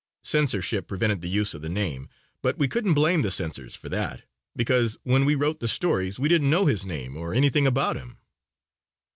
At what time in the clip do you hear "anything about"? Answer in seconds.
7.35-7.97